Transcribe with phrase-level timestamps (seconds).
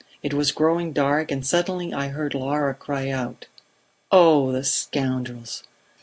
[0.23, 3.45] It was growing dark, and suddenly I heard Laura cry out:
[4.11, 5.61] 'Oh, the scoundrels!'